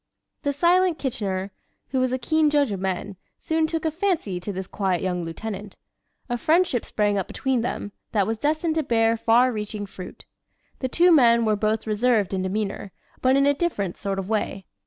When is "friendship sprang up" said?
6.39-7.27